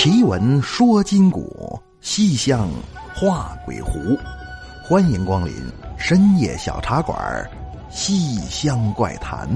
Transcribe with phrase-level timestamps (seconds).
[0.00, 2.70] 奇闻说今古，西厢
[3.16, 4.16] 画鬼狐。
[4.84, 5.52] 欢迎光临
[5.98, 7.18] 深夜小茶馆
[7.92, 9.48] 《西厢怪谈》。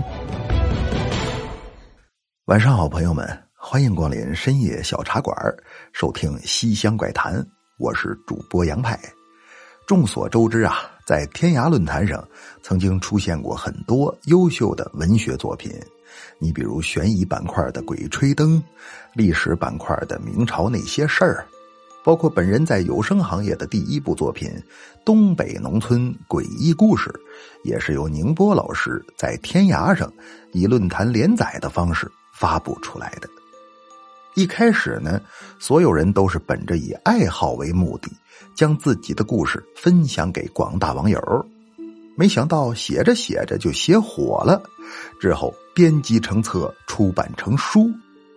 [2.46, 3.24] 晚上好，朋友们，
[3.54, 5.32] 欢迎光临深夜小茶馆，
[5.92, 7.34] 收听《西厢怪谈》。
[7.78, 8.98] 我是主播杨派。
[9.86, 12.26] 众所周知啊，在天涯论坛上
[12.64, 15.72] 曾经出现过很多优秀的文学作品。
[16.38, 18.58] 你比如悬疑板块的《鬼吹灯》，
[19.14, 21.46] 历史板块的《明朝那些事儿》，
[22.04, 24.48] 包括本人在有声行业的第一部作品
[25.04, 27.10] 《东北农村诡异故事》，
[27.62, 30.12] 也是由宁波老师在天涯上
[30.52, 33.28] 以论坛连载的方式发布出来的。
[34.34, 35.20] 一开始呢，
[35.58, 38.10] 所有人都是本着以爱好为目的，
[38.54, 41.20] 将自己的故事分享给广大网友。
[42.16, 44.62] 没想到写着写着就写火了，
[45.20, 45.54] 之后。
[45.74, 47.90] 编辑成册，出版成书，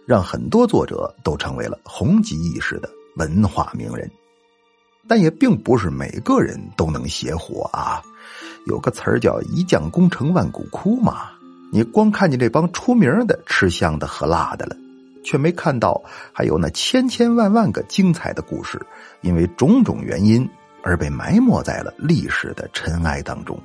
[0.05, 4.09] 让很多作者都成为了红极一时的文化名人。
[5.05, 8.01] 但也并不是每个人都能写火啊。
[8.68, 11.29] 有个词儿叫“一将功成万骨枯”嘛。
[11.73, 14.77] 你光看见这帮出名的吃香的喝辣的了，
[15.21, 18.81] 却没看到还有那千千万万个精彩的故事，
[19.20, 20.49] 因为种种原因
[20.85, 23.59] 而被埋没在了历史的尘埃当中。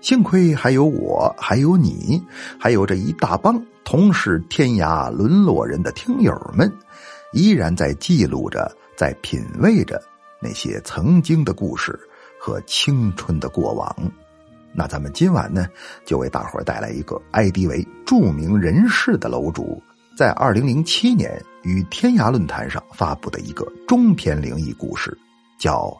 [0.00, 2.22] 幸亏还有我，还有你，
[2.58, 6.70] 还有这一大帮同是天涯沦落人的听友们，
[7.32, 10.00] 依然在记录着，在品味着
[10.42, 11.98] 那些曾经的故事
[12.40, 13.96] 和青春的过往。
[14.72, 15.66] 那咱们今晚呢，
[16.04, 19.82] 就为大伙带来一个 ID 为著名人士的楼主，
[20.16, 25.16] 在二零零七年与天涯论坛上发布的一个中篇灵异故事，
[25.58, 25.86] 叫《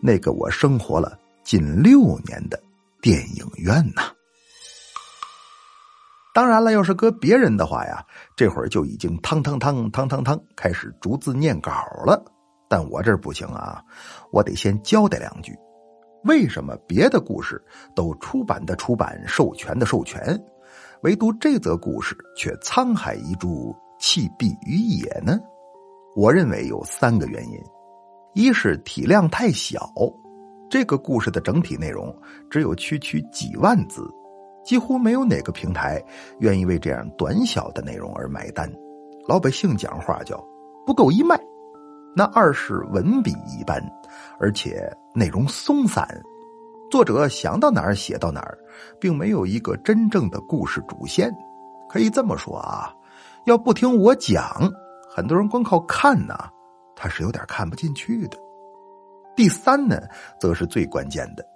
[0.00, 2.56] 那个我生活了近六年的》。
[3.00, 4.10] 电影院呐，
[6.34, 11.70] 当然了，要是搁别人的话呀，这会儿就已经汤汤汤汤汤汤开始逐字念稿
[12.04, 12.20] 了。
[12.68, 13.80] 但我这不行啊，
[14.32, 15.56] 我得先交代两句：
[16.24, 20.36] 为什么别的故事都出版的出版、授权的授权，
[21.02, 25.38] 唯独这则故事却沧海一粟，弃毙于野呢？
[26.16, 27.62] 我认为有三个原因：
[28.38, 29.92] 一是体量太小。
[30.70, 32.16] 这个故事的整体内容
[32.48, 34.08] 只有区区几万字，
[34.64, 36.00] 几乎没有哪个平台
[36.38, 38.72] 愿意为这样短小的内容而买单。
[39.26, 40.40] 老百姓讲话叫
[40.86, 41.36] 不够一卖。
[42.14, 43.82] 那二是文笔一般，
[44.38, 46.06] 而且内容松散，
[46.92, 48.56] 作者想到哪儿写到哪儿，
[49.00, 51.28] 并没有一个真正的故事主线。
[51.90, 52.94] 可以这么说啊，
[53.46, 54.70] 要不听我讲，
[55.10, 56.36] 很多人光靠看呢，
[57.00, 58.36] 他是有点看不进去的。
[59.36, 60.00] 第三呢，
[60.40, 61.46] 则是最关键的，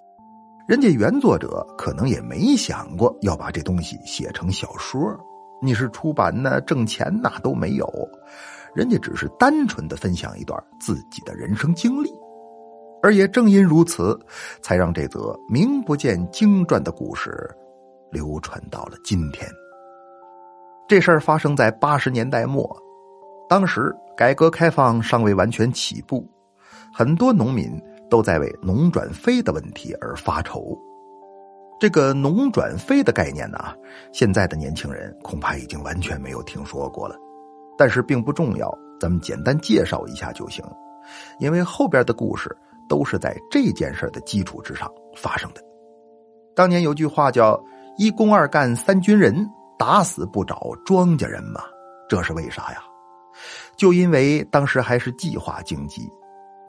[0.69, 5.01] 人家原作者可能也没想过要把这东西写成小说，
[5.61, 7.85] 你是出版呢，挣钱那都没有，
[8.73, 12.09] 人家只是单纯的分享一段自己的人生经历，
[13.03, 14.17] 而也正因如此，
[14.63, 17.51] 才让这则名不见经传的故事
[18.13, 19.51] 流传到了今天。
[20.87, 22.65] 这事儿发生在八十年代末，
[23.53, 26.27] 当时改革开放尚未完全起步。
[26.91, 30.75] 很多农民都在为农转非的问题而发愁。
[31.79, 33.59] 这个农转非的概念呢，
[34.11, 37.15] 现在的年轻人恐怕已经完全没有听说过了。
[37.77, 40.65] 但是并不重要，咱们简单介绍一下就行。
[41.39, 42.57] 因为后边的故事
[42.89, 45.61] 都是在这件事的基础之上发生的。
[46.57, 47.63] 当年有句话叫
[47.99, 49.47] “一公二干三军人，
[49.79, 51.61] 打死不找庄稼人”嘛，
[52.09, 52.79] 这是为啥呀？
[53.77, 56.11] 就因为当时还是计划经济。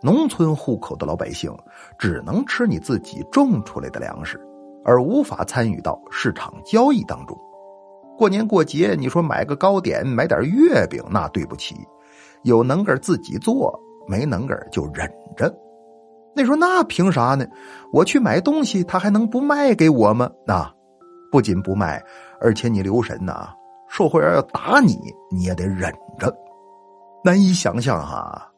[0.01, 1.49] 农村户口的老百姓
[1.97, 4.37] 只能吃你自己种出来的粮食，
[4.83, 7.37] 而无法参与到市场交易当中。
[8.17, 11.75] 过年过节，你说买个糕点、买点月饼，那对不起，
[12.43, 13.73] 有能个自己做，
[14.05, 15.53] 没能个就忍着。
[16.35, 17.45] 那说那凭啥呢？
[17.93, 20.29] 我去买东西，他还能不卖给我吗？
[20.45, 20.69] 那
[21.31, 22.03] 不仅不卖，
[22.41, 23.49] 而且你留神呐，
[23.87, 24.99] 售货员要打你，
[25.31, 25.89] 你也得忍
[26.19, 26.35] 着。
[27.23, 28.49] 难以想象哈。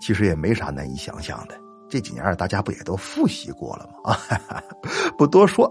[0.00, 1.54] 其实也没啥难以想象的，
[1.88, 4.12] 这几年大家不也都复习过了吗？
[4.48, 4.62] 啊，
[5.16, 5.70] 不多说。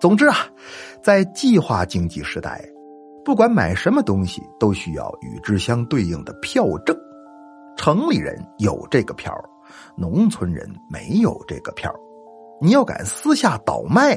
[0.00, 0.36] 总之啊，
[1.02, 2.62] 在计划经济时代，
[3.24, 6.96] 不管买什么东西都需要与之相对应的票证。
[7.76, 9.34] 城里人有这个票，
[9.96, 11.92] 农村人没有这个票。
[12.60, 14.16] 你要敢私下倒卖，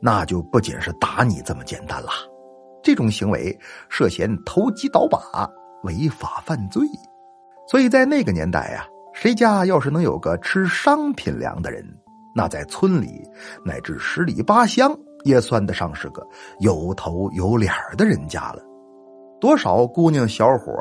[0.00, 2.10] 那就不仅是打你这么简单了。
[2.82, 3.58] 这种行为
[3.88, 5.20] 涉嫌投机倒把，
[5.82, 6.86] 违法犯罪。
[7.68, 11.84] 所以在那个年代呀，谁家要是能有个吃商品粮的人，
[12.34, 13.22] 那在村里
[13.64, 16.26] 乃至十里八乡也算得上是个
[16.60, 18.62] 有头有脸的人家了。
[19.40, 20.72] 多少姑娘小伙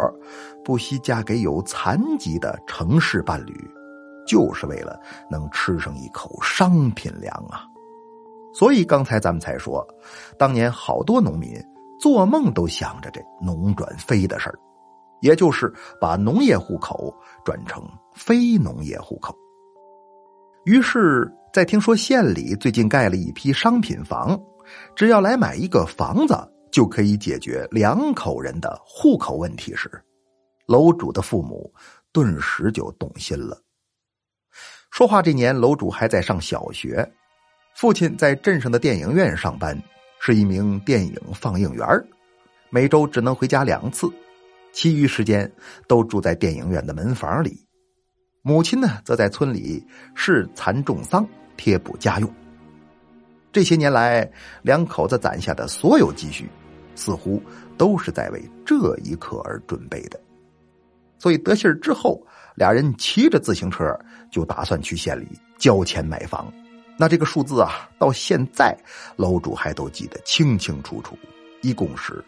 [0.63, 3.53] 不惜嫁给有残疾的城市伴侣，
[4.25, 4.99] 就是为了
[5.29, 7.67] 能吃上一口商品粮啊！
[8.53, 9.85] 所以刚才咱们才说，
[10.39, 11.53] 当年好多农民
[11.99, 14.57] 做梦都想着这农转非的事儿，
[15.21, 17.83] 也就是把农业户口转成
[18.13, 19.35] 非农业户口。
[20.65, 24.39] 于是，在听说县里最近盖了一批商品房，
[24.95, 26.37] 只要来买一个房子
[26.71, 29.89] 就可以解决两口人的户口问题时，
[30.65, 31.73] 楼主的父母
[32.11, 33.57] 顿时就动心了。
[34.91, 37.09] 说话这年，楼主还在上小学，
[37.75, 39.81] 父亲在镇上的电影院上班，
[40.19, 41.87] 是一名电影放映员
[42.69, 44.11] 每周只能回家两次，
[44.77, 45.51] 其余时间
[45.87, 47.65] 都住在电影院的门房里。
[48.43, 49.83] 母亲呢，则在村里
[50.13, 51.27] 视残重丧，
[51.57, 52.31] 贴补家用。
[53.51, 54.31] 这些年来，
[54.61, 56.47] 两口子攒下的所有积蓄，
[56.93, 57.41] 似乎
[57.75, 60.21] 都是在为这一刻而准备的。
[61.17, 62.23] 所以得信之后，
[62.53, 63.83] 俩人骑着自行车
[64.31, 65.27] 就打算去县里
[65.57, 66.53] 交钱买房。
[66.99, 68.77] 那这个数字啊，到现在
[69.15, 71.17] 楼主还都记得清清楚楚，
[71.63, 72.23] 一共是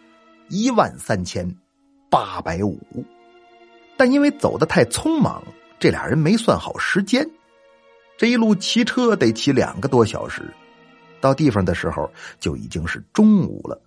[0.50, 1.48] 一万三千
[2.10, 2.80] 八百五。
[3.98, 5.44] 但因为走的太匆忙。
[5.82, 7.26] 这俩人没算好时间，
[8.18, 10.54] 这一路骑车得骑两个多小时，
[11.22, 13.82] 到地方的时候就已经是中午了。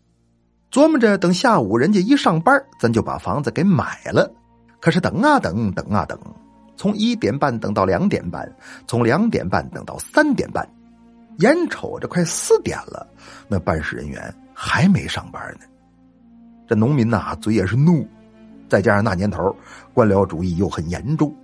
[0.70, 4.32] 琢磨着等下午人家一上班，咱就把房子给买了。
[4.80, 6.18] 可是等啊等，等啊等，
[6.78, 8.50] 从一点半等到两点半，
[8.86, 10.66] 从两点半等到三点半，
[11.40, 13.06] 眼瞅着快四点了，
[13.48, 15.66] 那办事人员还没上班呢。
[16.66, 18.06] 这农民呐，嘴也是怒，
[18.68, 19.54] 再加上那年头
[19.92, 21.34] 官僚主义又很严重。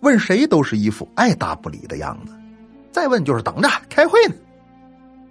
[0.00, 2.34] 问谁都是一副爱答不理的样子，
[2.92, 4.34] 再问就是等着开会呢。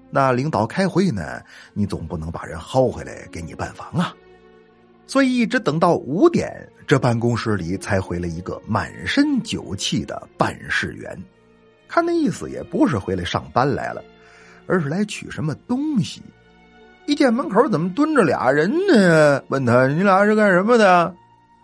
[0.09, 1.42] 那领导开会呢，
[1.74, 4.13] 你总不能把人薅回来给你办房啊。
[5.07, 11.18] 所以一直等到五点，这办公室里才回来一个满身酒气的办事员。
[11.88, 14.03] 看那意思也不是回来上班来了，
[14.68, 16.21] 而是来取什么东西。
[17.05, 19.41] 一见门口怎么蹲着俩人呢？
[19.49, 21.13] 问他你俩是干什么的？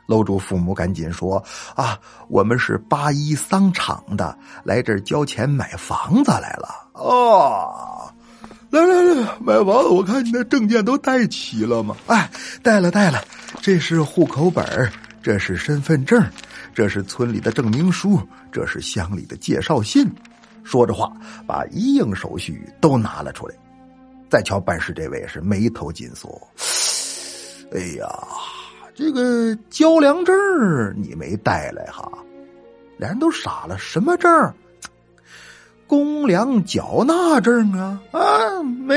[0.07, 1.41] 楼主父母赶紧说
[1.73, 1.97] ：“啊，
[2.27, 6.67] 我们是八一桑厂的，来这儿交钱买房子来了。
[6.93, 8.11] 哦，
[8.69, 11.95] 来来来，买房子，我看你的证件都带齐了吗？
[12.07, 12.29] 哎，
[12.61, 13.23] 带了带了，
[13.61, 14.91] 这是户口本
[15.23, 16.21] 这是身份证，
[16.75, 18.19] 这是村里的证明书，
[18.51, 20.11] 这是乡里的介绍信。”
[20.63, 21.11] 说着话，
[21.47, 23.55] 把一应手续都拿了出来。
[24.31, 26.41] 再瞧办事这位是眉头紧锁，
[27.73, 28.07] 哎呀！
[28.95, 30.33] 这个交粮证
[30.95, 32.09] 你没带来哈？
[32.97, 34.53] 俩人都傻了，什么证？
[35.85, 38.01] 公粮缴纳证啊！
[38.11, 38.95] 啊，没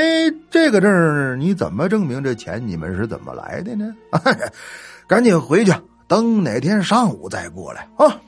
[0.53, 3.93] 这个证，你怎么证明这钱你们是怎么来的呢？
[5.09, 5.73] 赶紧回去，
[6.07, 8.21] 等哪天上午再过来啊！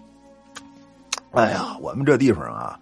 [1.31, 2.81] 哎呀，我们这地方啊，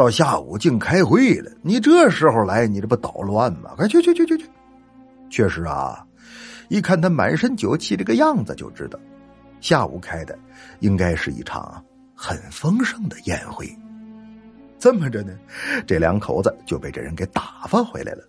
[0.00, 3.74] 到下午竟开会了，你这时候来，你这不捣乱吗？
[3.76, 4.48] 快去去去去去！
[5.28, 6.02] 确实啊。
[6.70, 8.98] 一看他满身酒气这个样子，就知道
[9.60, 10.38] 下午开的
[10.78, 13.70] 应该是一场很丰盛的宴会。
[14.78, 15.34] 这么着呢，
[15.86, 18.24] 这两口子就被这人给打发回来了，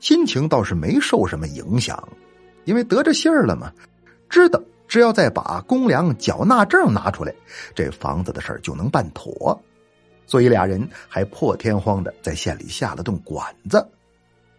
[0.00, 1.96] 心情倒是没受什么影响，
[2.64, 3.72] 因为得着信儿了嘛，
[4.28, 7.32] 知道只要再把公粮缴纳证拿出来，
[7.72, 9.62] 这房子的事儿就能办妥，
[10.28, 13.84] 所以俩人还破天荒的在县里下了顿馆子。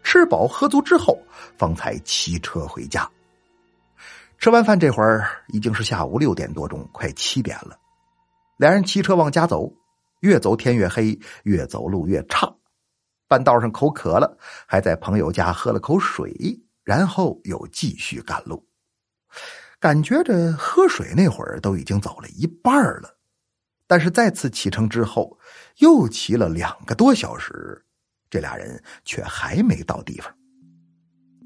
[0.04, 1.18] 吃饱喝足之后，
[1.58, 3.10] 方才骑车回家。
[4.40, 7.78] 吃完饭这会儿已经是下午六点多钟，快七点了。
[8.58, 9.72] 俩人骑车往家走，
[10.22, 12.52] 越走天越黑，越走路越差。
[13.28, 16.34] 半道上口渴了，还在朋友家喝了口水，
[16.84, 18.66] 然后又继续赶路。
[19.80, 23.16] 感觉着喝水那会儿都已经走了一半了，
[23.88, 25.38] 但是再次启程之后，
[25.80, 27.84] 又骑了两个多小时。
[28.30, 30.32] 这俩人却还没到地方。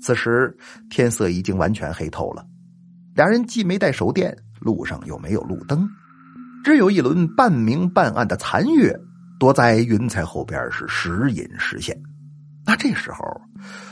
[0.01, 0.53] 此时
[0.89, 2.45] 天色已经完全黑透了，
[3.15, 5.87] 俩人既没带手电，路上又没有路灯，
[6.61, 8.93] 只有一轮半明半暗的残月
[9.39, 11.97] 躲在云彩后边，是时隐时现。
[12.65, 13.23] 那这时候，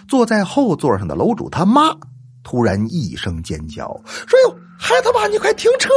[0.05, 1.95] 坐在后座上的楼主他妈
[2.43, 3.87] 突然一声尖叫，
[4.27, 5.89] 说：“哟，孩子爸，你快停车！”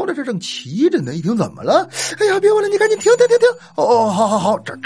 [0.00, 1.88] 头着这正骑着呢，一听怎么了？
[2.18, 3.48] 哎呀，别问了，你赶紧停停停停！
[3.76, 4.76] 哦哦，好好好，这。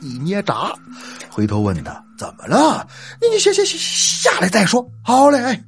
[0.00, 0.74] 一捏闸，
[1.28, 2.86] 回头问他怎么了？
[3.20, 4.84] 你你下下下下来再说。
[5.04, 5.62] 好嘞，哎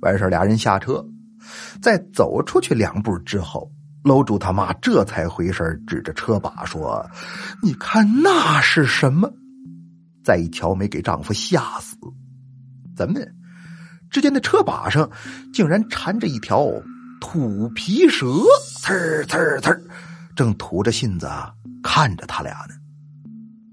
[0.00, 1.04] 完事俩人下车，
[1.80, 3.70] 在走出去两步之后，
[4.04, 7.04] 楼主他妈这才回身，指着车把说
[7.62, 9.30] ：“你看那是什么？”
[10.24, 11.96] 再一瞧，没给丈夫吓死。
[12.96, 13.20] 怎么？
[14.10, 15.10] 只见那车把上
[15.52, 16.66] 竟然缠着一条
[17.20, 18.26] 土皮蛇，
[18.82, 19.82] 呲儿呲儿呲儿，
[20.36, 21.28] 正吐着信子
[21.82, 22.74] 看着他俩呢。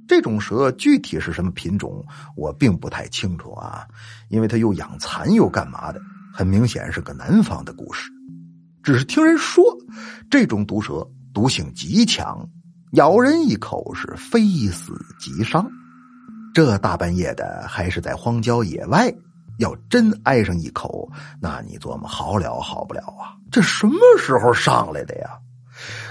[0.08, 3.88] 这种蛇具体是什么品种，我并不太清楚啊，
[4.30, 6.00] 因为它又养蚕又干嘛的，
[6.34, 8.12] 很明显是个南方的故事。
[8.84, 9.64] 只是听人说，
[10.30, 12.48] 这种毒蛇毒性极强，
[12.92, 15.68] 咬人一口是非死即伤。
[16.54, 19.12] 这大半夜的，还是在荒郊野外，
[19.58, 21.10] 要真挨上一口，
[21.40, 23.36] 那你琢磨好了好不了啊！
[23.52, 25.30] 这什么时候上来的呀？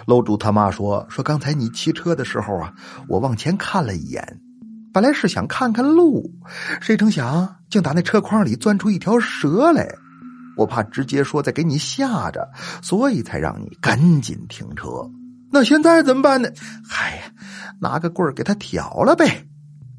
[0.06, 2.72] 楼主他妈说说，刚才你骑车的时候啊，
[3.08, 4.40] 我往前看了一眼，
[4.92, 6.30] 本来是想看看路，
[6.80, 9.88] 谁成想竟打那车筐里钻出一条蛇来，
[10.56, 12.48] 我怕直接说再给你吓着，
[12.82, 14.88] 所以才让你赶紧停车。
[15.50, 16.48] 那现在怎么办呢？
[16.88, 17.22] 嗨呀，
[17.80, 19.46] 拿个棍儿给他挑了呗。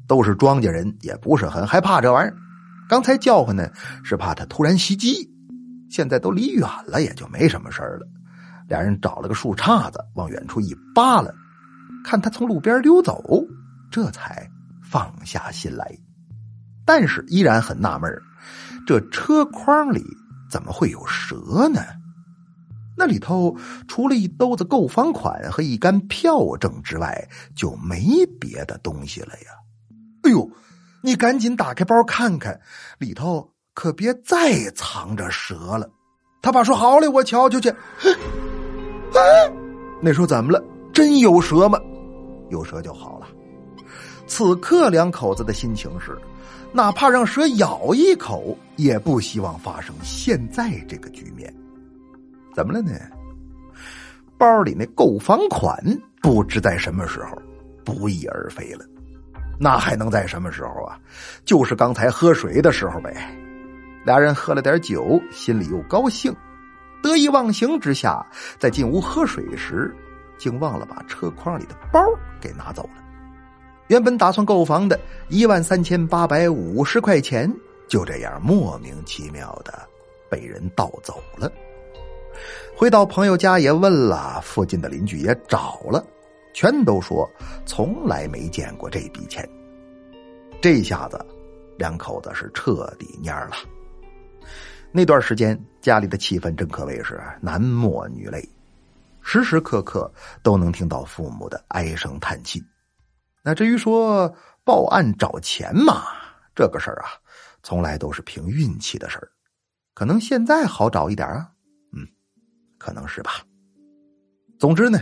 [0.08, 2.36] 都是庄稼人，也不是很害怕这玩意儿。
[2.88, 3.70] 刚才叫唤呢，
[4.04, 5.30] 是怕他突然袭击，
[5.90, 8.06] 现在都离远了，也就没什么事了。
[8.68, 11.30] 俩人找了个树杈子，往远处一扒拉，
[12.04, 13.22] 看他从路边溜走，
[13.90, 14.48] 这才
[14.82, 15.96] 放下心来。
[16.84, 18.08] 但是依然很纳闷
[18.86, 20.04] 这车筐里
[20.48, 21.80] 怎么会有蛇呢？
[22.96, 23.56] 那里头
[23.88, 29.50] 除了一兜子购房款和一杆票证之外，就没别的东西了呀！
[30.22, 30.50] 哎呦，
[31.06, 32.60] 你赶紧打开包看看，
[32.98, 35.88] 里头可别再藏着蛇了。
[36.42, 37.70] 他爸说：“好嘞，我瞧瞧去。”
[39.14, 39.22] 啊！
[40.02, 40.60] 那时候怎么了？
[40.92, 41.78] 真有蛇吗？
[42.50, 43.28] 有蛇就好了。
[44.26, 46.18] 此刻两口子的心情是，
[46.72, 51.54] 哪怕让蛇咬一口，也不希望发生现在这个局面。
[52.52, 52.90] 怎么了呢？
[54.36, 55.80] 包里那购房款
[56.20, 57.40] 不知在什么时候
[57.84, 58.84] 不翼而飞了。
[59.58, 60.98] 那还能在什么时候啊？
[61.44, 63.14] 就是刚才喝水的时候呗。
[64.04, 66.34] 俩人喝了点酒，心里又高兴。
[67.02, 68.24] 得意忘形之下，
[68.58, 69.94] 在进屋喝水时，
[70.38, 72.00] 竟忘了把车筐里的包
[72.40, 73.02] 给拿走了。
[73.88, 74.98] 原本打算购房的
[75.28, 77.52] 一万三千八百五十块钱，
[77.88, 79.72] 就这样莫名其妙的
[80.28, 81.50] 被人盗走了。
[82.76, 86.04] 回到朋友家也问了，附近的邻居也找了，
[86.56, 87.30] 全都说
[87.66, 89.46] 从来没见过这笔钱。
[90.62, 91.22] 这下子，
[91.76, 93.56] 两口子是彻底蔫了。
[94.90, 98.42] 那段时间，家里的气氛真可谓是男默女泪，
[99.20, 100.10] 时时刻刻
[100.42, 102.64] 都能听到父母的唉声叹气。
[103.42, 104.34] 那至于说
[104.64, 106.04] 报案找钱嘛，
[106.54, 107.10] 这个事儿啊，
[107.62, 109.28] 从来都是凭运气的事儿。
[109.92, 111.50] 可能现在好找一点啊，
[111.92, 112.08] 嗯，
[112.78, 113.42] 可能是吧。
[114.58, 114.98] 总之呢，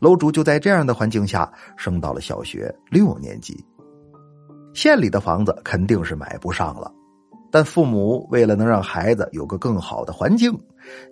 [0.00, 3.64] 楼主就在这样的环境下升到了小学六年级。
[4.72, 6.92] 县里的房子肯定是买不上了。
[7.50, 10.52] 但父母为了能让孩子有个更好的环境，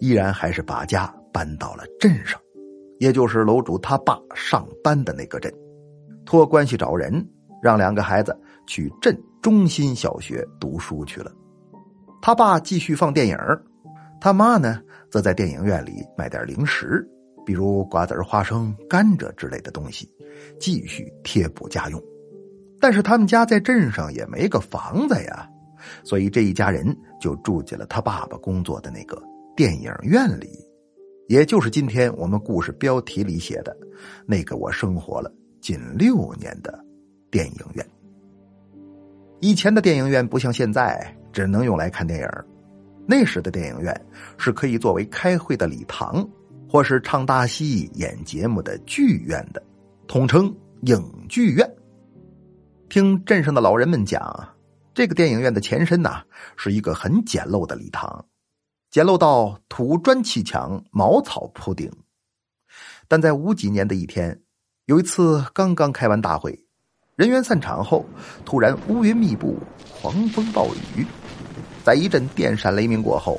[0.01, 2.41] 依然还是把家搬到了镇上，
[2.99, 5.53] 也就是楼主他爸上班的那个镇，
[6.27, 7.25] 托关系找人，
[7.63, 8.37] 让两个孩子
[8.67, 11.31] 去镇中心小学读书去了。
[12.21, 13.39] 他爸继续放电影，
[14.21, 14.81] 他妈呢
[15.13, 17.09] 则在电影院里买点零食，
[17.45, 20.09] 比如瓜子、花生、甘蔗之类的东西，
[20.59, 22.03] 继续贴补家用。
[22.81, 25.49] 但是他们家在镇上也没个房子呀。
[26.05, 29.21] 所以这一家人就住进了他爸爸工作的那个
[29.57, 30.49] 电影院里，
[31.27, 33.77] 也就是今天我们故事标题里写的
[34.25, 36.79] 那个我生活了近六年的
[37.33, 37.85] 电影院。
[39.41, 42.29] 以前的电影院不像现在只能用来看电影，
[43.05, 44.07] 那时的电影院
[44.39, 46.25] 是可以作为开会的礼堂，
[46.73, 49.63] 或是唱大戏、演节目的剧院的，
[50.09, 50.47] 统称
[50.85, 51.71] 影剧院。
[52.89, 54.49] 听镇上的老人们讲。
[54.95, 56.23] 这个电影院的前身呐，
[56.57, 58.25] 是一个很简陋的礼堂，
[58.91, 61.93] 简陋到土砖砌墙、茅草铺顶。
[63.07, 64.41] 但在五几年的一天，
[64.87, 66.59] 有一次刚刚开完大会，
[67.17, 68.07] 人员散场后，
[68.47, 69.59] 突然乌云密布，
[70.01, 71.05] 狂风暴雨，
[71.85, 73.39] 在一阵电闪雷鸣过后，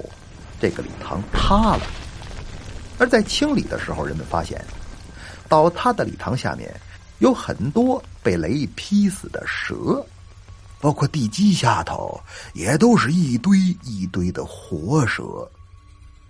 [0.60, 1.82] 这个礼堂塌了。
[2.98, 4.64] 而在清理的时候，人们发现，
[5.50, 6.74] 倒塌的礼堂下面
[7.20, 10.06] 有很多被雷劈死的蛇。
[10.80, 12.20] 包括地基下头
[12.54, 15.50] 也都是一堆一堆的活蛇，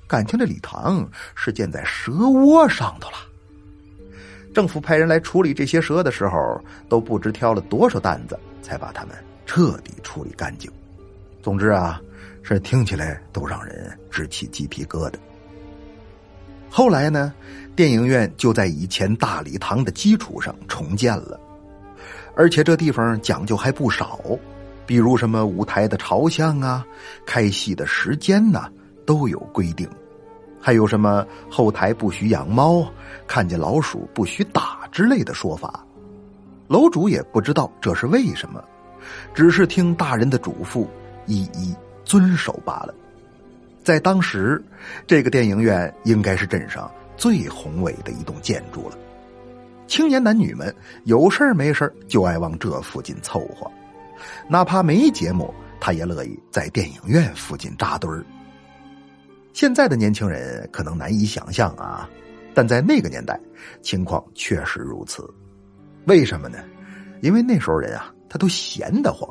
[0.05, 3.17] 感情这礼堂是建在蛇窝上头了。
[4.53, 9.15] 政府派人来处理这些蛇的时候，都不知挑了多少担子，才把它们
[9.47, 10.71] 彻底处理干净。
[11.41, 11.99] 总之啊，
[12.43, 15.15] 这听起来都让人直起鸡皮疙瘩。
[16.75, 17.31] 后来呢，
[17.75, 21.39] 电影院就在以前大礼堂的基础上重建了。
[22.35, 24.19] 而且这地方讲究还不少，
[24.83, 26.83] 比如什么舞台的朝向啊、
[27.27, 28.67] 开戏的时间呐，
[29.05, 29.87] 都有规定。
[30.59, 32.91] 还有什么后台不许养猫，
[33.27, 35.85] 看见老鼠不许打之类的说法。
[36.67, 38.59] 楼主也不知道这是为什么，
[39.31, 40.87] 只是听大人的嘱咐，
[41.27, 42.95] 一一遵守罢了。
[43.83, 44.63] 在当时，
[45.05, 48.97] 这个电影院应该是镇上最宏伟的一栋建筑了。
[49.87, 50.73] 青年男女们
[51.03, 53.69] 有事没事就爱往这附近凑合，
[54.47, 58.23] 哪怕没节目，他也乐意在电影院附近扎堆儿。
[59.51, 62.09] 现在的年轻人可能难以想象啊，
[62.53, 63.37] 但在那个年代，
[63.81, 65.29] 情况确实如此。
[66.05, 66.57] 为什么呢？
[67.21, 69.29] 因为那时候人啊，他都闲得慌，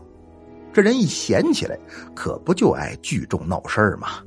[0.74, 1.76] 这人一闲起来，
[2.14, 4.22] 可不就爱聚众闹事儿吗？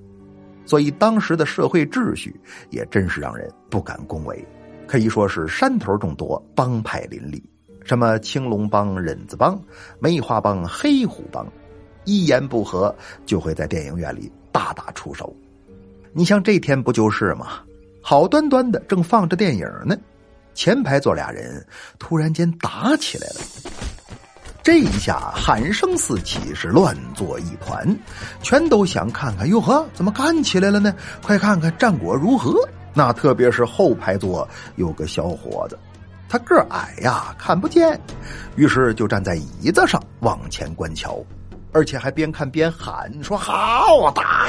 [0.66, 2.36] 所以当时的社会秩序
[2.70, 4.44] 也真是让人不敢恭维，
[4.88, 7.44] 可以说是山头众多，帮派林立，
[7.84, 9.62] 什么青龙帮、忍子帮、
[10.00, 11.48] 梅花帮、黑虎帮，
[12.04, 12.94] 一言不合
[13.26, 15.36] 就会在电影院里大打出手。
[16.14, 17.60] 你像这天不就是吗？
[18.02, 19.96] 好端端的正放着电影呢。
[20.54, 21.66] 前排坐俩人，
[22.00, 23.42] 突然间打起来了。
[24.66, 27.88] 这一下喊声四起，是乱作一团，
[28.42, 30.92] 全都想看看哟呵，怎么干起来了呢？
[31.22, 32.68] 快看看战果如何？
[32.92, 35.78] 那特别是后排座有个小伙子，
[36.28, 38.02] 他个矮呀，看不见，
[38.56, 41.24] 于是就站在椅子上往前观瞧。
[41.72, 44.48] 而且还边看边喊说：“好打，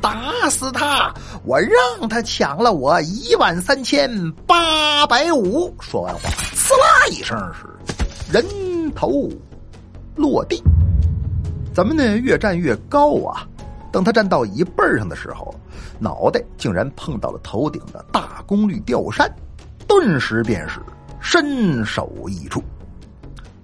[0.00, 1.12] 打死他！
[1.42, 7.66] 我让他抢了我一万三千八百五。”说完话，呲啦一声是
[8.30, 8.44] 人
[8.92, 9.28] 头
[10.16, 10.62] 落地。
[11.74, 12.16] 怎么呢？
[12.18, 13.46] 越站越高啊！
[13.90, 15.54] 等他站到椅背上的时候，
[15.98, 19.32] 脑袋竟然碰到了头顶的大功率吊扇，
[19.86, 20.80] 顿时便是
[21.20, 22.62] 身首异处。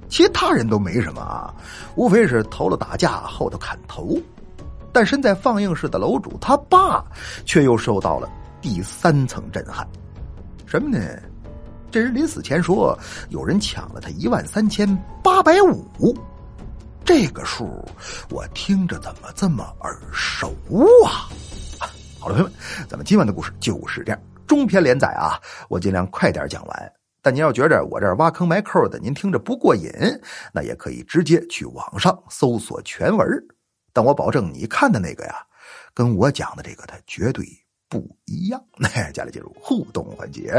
[0.09, 1.53] 其他人都没什么啊，
[1.97, 4.17] 无非是头了打架，后头砍头。
[4.93, 7.05] 但身在放映室的楼主他爸，
[7.45, 9.87] 却又受到了第三层震撼。
[10.65, 10.99] 什么呢？
[11.95, 14.85] 这人临死前说有人抢了他一万三千
[15.23, 16.13] 八百五，
[17.05, 17.89] 这个数
[18.31, 20.49] 我听着怎么这么耳熟
[21.07, 21.31] 啊？
[22.19, 22.53] 好了，朋友们，
[22.89, 26.93] 咱们今晚的故事就是这样，中篇连载啊，我尽量快点讲完。
[27.23, 29.89] 但您要觉着我这挖坑埋扣的，您听着不过瘾，
[30.53, 33.25] 那也可以直接去网上搜索全文。
[33.93, 35.37] 但我保证你看的那个呀，
[35.95, 37.47] 跟我讲的这个，它绝对。
[37.87, 40.53] 不一样， 那接下来进入互动环节。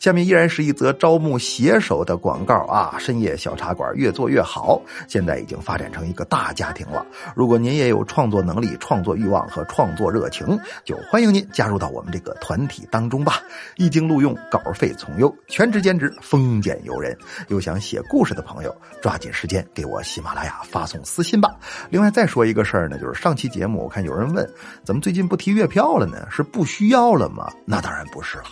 [0.00, 2.96] 下面依然是一则招募写手的广告啊！
[2.98, 7.04] 深夜小茶馆越做越好，现在已经发展成一个大家庭了。
[7.36, 13.42] 如果您也有创作能力、创作欲望和创作热情，就欢迎您加入到我们这个团体当中吧。
[13.76, 17.16] 一经录用，稿费从优，全职兼职，丰俭由人。
[17.48, 21.54] 有想写故事的朋友，抓紧时间给我喜马拉雅发送私信吧。
[21.90, 24.48] 另外再说一个事儿呢，就是上期节目我看有人问，
[24.84, 26.26] 怎么最近不提月票了呢？
[26.30, 26.42] 是？
[26.54, 27.52] 不需要要了吗？
[27.66, 28.44] 那当然不是了，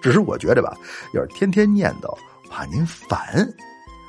[0.00, 0.72] 只是我觉得吧，
[1.12, 2.16] 要是天天念叨，
[2.48, 3.46] 怕您烦。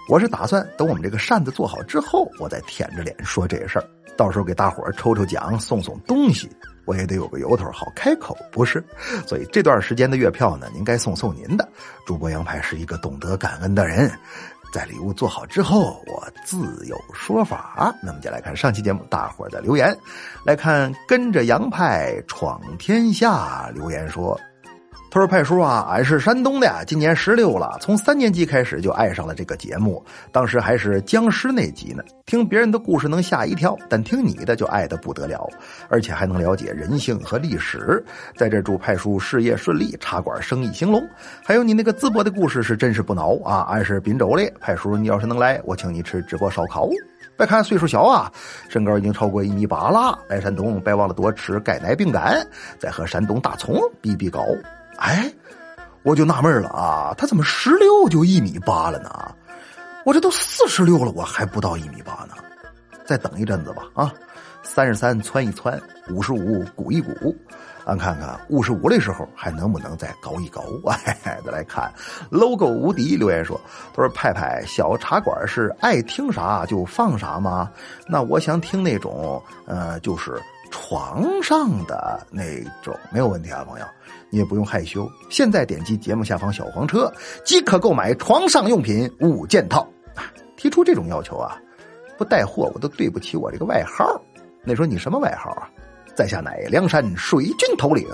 [0.08, 3.86] 我是打算等我们这个扇子做好之后，我再舔着脸说这事儿。
[4.15, 6.48] 到时候给大伙儿抽抽奖，送送东西，
[6.86, 8.84] 我也得有个由头好开口，不是？
[9.26, 11.67] 所以这段时间的月票呢，您该送送您的。
[12.06, 14.12] 主播杨派是一个懂得感恩的人。
[14.72, 17.96] 在礼物做好之后，我自有说法。
[18.02, 19.96] 那么，就来看上期节目大伙的留言，
[20.46, 24.40] 来看跟着杨派闯天下留言说。
[25.13, 30.02] 他说：“派叔啊，俺是山东的，今年十六了，从三年级开始就爱上了这个节目。
[30.32, 35.45] 当时还是僵尸那集呢，听别人的故事能吓一跳，但听你的就爱得不得了，
[35.89, 38.02] 而且还能了解人性和历史。
[38.38, 41.06] 在这祝派叔事业顺利，茶馆生意兴隆。
[41.43, 43.67] 还有你那个淄博的故事是真是不孬啊！
[43.69, 46.89] 俺是滨州的，派叔你要是能来，我请你吃直播烧烤。
[47.36, 48.32] 别看岁数小啊，
[48.69, 50.17] 身高已经超过一米八了。
[50.30, 52.41] 来山东别忘了多吃钙奶饼干，
[52.80, 54.45] 再和山东大葱比比高。”
[55.02, 55.34] 哎，
[56.04, 59.10] 我就纳闷了啊，他怎么十六就一米八了呢？
[60.06, 62.36] 我这都四十六了，我还不到一米八呢。
[63.04, 64.14] 再等一阵子吧，啊，
[64.62, 67.36] 三十三窜一窜，五十五鼓一鼓，
[67.86, 70.64] 俺看看五十五的时候还能不能再高一高。
[70.86, 71.92] 哎，再来看
[72.30, 73.60] logo 无敌留言说，
[73.94, 77.72] 他说派派小茶馆是爱听啥就放啥吗？
[78.08, 83.86] 那我想听那种，呃，就是床上的那种，没有问题啊，朋友。
[84.32, 87.13] 你也不用害羞，现在点击节目下方小黄车，
[87.46, 89.88] 即可购买床上用品五件套。
[90.58, 91.56] 提出这种要求啊，
[92.17, 94.20] 不带货我都对不起我这个外号。
[94.63, 95.70] 那说你什么外号啊？
[96.13, 98.08] 在下乃梁山水军头领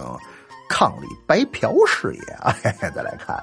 [0.70, 2.54] 康里白嫖事业啊！
[2.96, 3.36] 再来看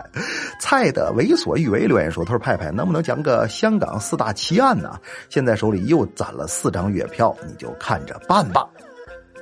[0.61, 4.99] 菜的为所欲为留言说：“他说派派能不能讲个香港四大奇案呢？
[5.29, 8.69] 现在手里又攒了四张月票，你就看着办吧。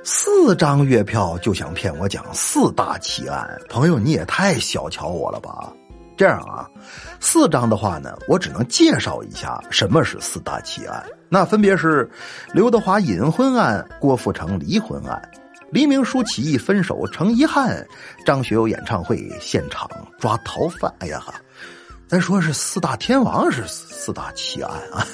[0.05, 5.71] 四张月票就想骗我讲四大奇案，朋友你也太小瞧我了吧！
[6.17, 6.69] 这样啊，
[7.21, 12.09] 四张的话呢，我只能介绍一下什么是四大奇案，那分别是
[12.53, 15.21] 刘德华隐婚案、郭富城离婚案。”
[15.71, 17.83] 黎明书起义，分手成遗憾。
[18.25, 19.89] 张学友演唱会现场
[20.19, 20.93] 抓逃犯。
[20.99, 21.33] 哎呀哈，
[22.07, 25.07] 咱说是四大天王是四大奇案啊，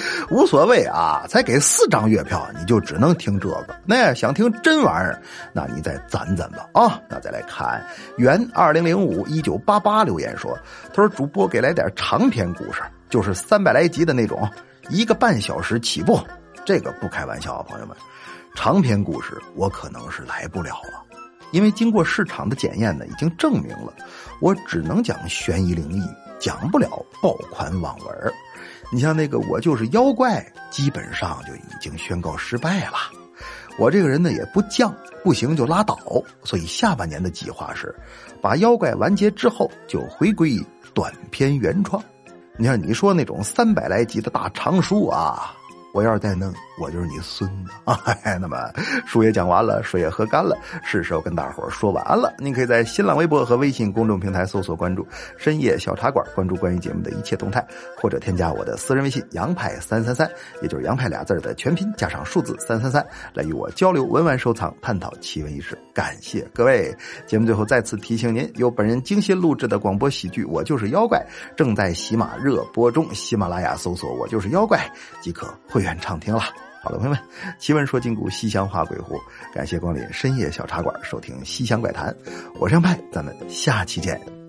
[0.30, 3.76] 无所谓啊，才给四张月票，你就只能听这个。
[3.84, 7.00] 那想听真玩意儿，那你再攒攒吧啊。
[7.08, 7.84] 那再来看
[8.16, 14.48] 原二零零五一九八八留言说，他说主播给来点长篇故事，就是三百来集的那种，
[14.88, 16.18] 一个半小时起步，
[16.64, 17.96] 这个不开玩笑啊，朋友们。
[18.54, 21.02] 长篇故事我可能是来不了了，
[21.52, 23.92] 因为经过市场的检验呢，已经证明了
[24.40, 26.02] 我只能讲悬疑灵异，
[26.38, 28.32] 讲不了爆款网文
[28.92, 32.98] 你像那个我就是妖怪，基本上就已经宣告失败了。
[33.78, 34.92] 我这个人呢也不犟，
[35.24, 35.98] 不行就拉倒。
[36.44, 37.94] 所以下半年的计划是，
[38.42, 40.60] 把妖怪完结之后就回归
[40.92, 42.02] 短篇原创。
[42.58, 45.56] 你像你说那种三百来集的大长书啊。
[45.92, 48.00] 我要是再弄，我就是你孙子啊！
[48.40, 48.56] 那么
[49.04, 52.32] 书也讲完了，水也喝干了，是时候跟大伙说晚安了。
[52.38, 57.62] 您可以在新浪微博和微信公众平台搜索关注“深夜小茶馆”，关注关于节目的一切动态，
[57.98, 60.26] 或者添加我的私人微信“杨派三三三”，
[60.62, 65.78] 也就是“杨派”俩字的全拼加上数字三三三，来与我交流、文玩收藏、探讨奇闻异事。
[65.92, 66.90] 感谢各位！
[67.26, 71.18] 节目最后再次提醒您，由本人精心录制的广播喜剧《我就是妖怪》
[71.54, 74.80] 正在喜马热播中，喜马拉雅搜索“我就是妖怪”
[75.20, 75.81] 即可会。
[75.82, 76.40] 愿畅听了，
[76.82, 77.18] 好了，朋友们，
[77.58, 79.20] 奇闻说今古，西厢话鬼狐，
[79.54, 82.14] 感谢光临深夜小茶馆，收听西厢怪谈，
[82.58, 84.41] 我是杨派，咱们下期见。